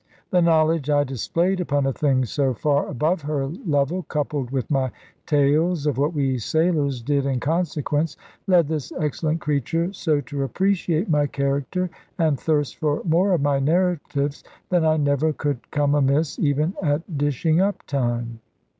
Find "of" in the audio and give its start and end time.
5.85-5.99, 13.33-13.41